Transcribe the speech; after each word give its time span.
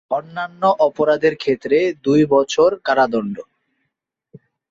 অন্যান্য 0.11 0.61
অপরাধের 0.87 1.35
ক্ষেত্রে 1.35 1.77
দুই 2.03 2.21
বছর 2.25 2.69
কারাদণ্ড। 2.85 3.35